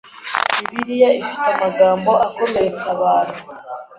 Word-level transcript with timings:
Bibiliya 0.59 1.09
ifite 1.23 1.47
amagambo 1.53 2.11
akomeretsa 2.25 2.85
abantu 2.95 3.39